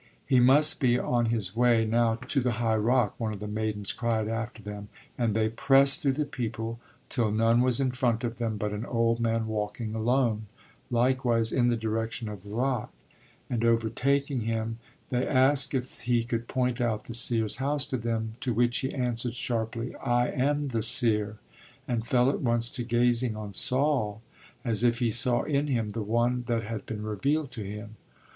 He 0.25 0.39
must 0.39 0.79
be 0.79 0.97
on 0.97 1.27
his 1.27 1.55
way 1.55 1.85
now 1.85 2.15
to 2.15 2.41
the 2.41 2.53
high 2.53 2.75
rock, 2.77 3.13
one 3.19 3.33
of 3.33 3.39
the 3.39 3.47
maidens 3.47 3.93
cried 3.93 4.27
after 4.27 4.59
them, 4.63 4.89
and 5.15 5.35
they 5.35 5.47
pressed 5.47 6.01
through 6.01 6.13
the 6.13 6.25
people 6.25 6.79
till 7.07 7.29
none 7.29 7.61
was 7.61 7.79
in 7.79 7.91
front 7.91 8.23
of 8.23 8.37
them 8.39 8.57
but 8.57 8.71
an 8.73 8.83
old 8.83 9.19
man 9.19 9.45
walking 9.45 9.93
alone, 9.93 10.47
likewise 10.89 11.51
in 11.51 11.69
the 11.69 11.77
direction 11.77 12.27
of 12.29 12.41
the 12.41 12.49
rock; 12.49 12.91
and 13.47 13.63
overtaking 13.63 14.41
him 14.41 14.79
they 15.11 15.23
asked 15.27 15.75
if 15.75 16.01
he 16.01 16.23
could 16.23 16.47
point 16.47 16.81
out 16.81 17.03
the 17.03 17.13
seer's 17.13 17.57
house 17.57 17.85
to 17.85 17.95
them, 17.95 18.37
to 18.39 18.55
which 18.55 18.79
he 18.79 18.91
answered 18.95 19.35
sharply: 19.35 19.95
I 19.97 20.29
am 20.29 20.69
the 20.69 20.81
seer, 20.81 21.37
and 21.87 22.03
fell 22.03 22.31
at 22.31 22.41
once 22.41 22.71
to 22.71 22.83
gazing 22.83 23.35
on 23.35 23.53
Saul 23.53 24.23
as 24.65 24.83
if 24.83 24.97
he 24.97 25.11
saw 25.11 25.43
in 25.43 25.67
him 25.67 25.89
the 25.89 26.01
one 26.01 26.45
that 26.47 26.63
had 26.63 26.87
been 26.87 27.03
revealed 27.03 27.51
to 27.51 27.63
him. 27.63 27.97